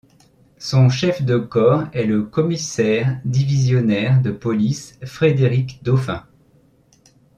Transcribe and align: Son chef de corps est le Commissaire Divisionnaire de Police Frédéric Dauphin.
Son 0.57 0.89
chef 0.89 1.21
de 1.21 1.37
corps 1.37 1.83
est 1.93 2.05
le 2.05 2.23
Commissaire 2.23 3.19
Divisionnaire 3.23 4.19
de 4.19 4.31
Police 4.31 4.97
Frédéric 5.05 5.83
Dauphin. 5.83 6.25